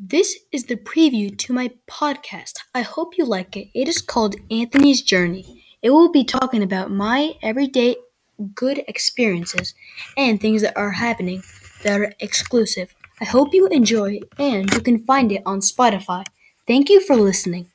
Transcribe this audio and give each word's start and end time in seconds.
This 0.00 0.38
is 0.52 0.66
the 0.66 0.76
preview 0.76 1.36
to 1.38 1.52
my 1.52 1.72
podcast. 1.88 2.52
I 2.72 2.82
hope 2.82 3.18
you 3.18 3.24
like 3.24 3.56
it. 3.56 3.66
It 3.74 3.88
is 3.88 4.00
called 4.00 4.36
Anthony's 4.48 5.02
Journey. 5.02 5.64
It 5.82 5.90
will 5.90 6.12
be 6.12 6.22
talking 6.22 6.62
about 6.62 6.92
my 6.92 7.34
everyday 7.42 7.96
good 8.54 8.84
experiences 8.86 9.74
and 10.16 10.40
things 10.40 10.62
that 10.62 10.76
are 10.76 10.92
happening 10.92 11.42
that 11.82 12.00
are 12.00 12.12
exclusive. 12.20 12.94
I 13.20 13.24
hope 13.24 13.52
you 13.52 13.66
enjoy 13.66 14.20
and 14.38 14.72
you 14.72 14.82
can 14.82 15.00
find 15.00 15.32
it 15.32 15.42
on 15.44 15.58
Spotify. 15.58 16.24
Thank 16.64 16.90
you 16.90 17.00
for 17.00 17.16
listening. 17.16 17.66